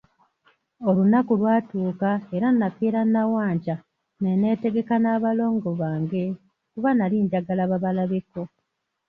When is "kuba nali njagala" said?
6.71-7.63